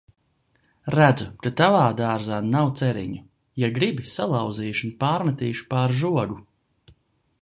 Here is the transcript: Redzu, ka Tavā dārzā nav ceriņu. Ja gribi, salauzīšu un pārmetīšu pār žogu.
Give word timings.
Redzu, 0.95 1.25
ka 1.47 1.51
Tavā 1.59 1.81
dārzā 1.99 2.39
nav 2.57 2.71
ceriņu. 2.81 3.19
Ja 3.65 3.69
gribi, 3.77 4.09
salauzīšu 4.15 4.89
un 4.91 4.97
pārmetīšu 5.05 5.69
pār 5.75 5.95
žogu. 6.01 6.41